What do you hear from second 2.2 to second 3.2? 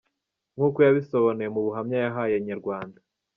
Inyarwanda.